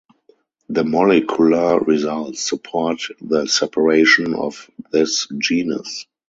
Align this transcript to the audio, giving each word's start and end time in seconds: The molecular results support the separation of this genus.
The 0.67 0.83
molecular 0.83 1.79
results 1.79 2.41
support 2.41 3.03
the 3.21 3.45
separation 3.45 4.33
of 4.33 4.67
this 4.91 5.27
genus. 5.37 6.07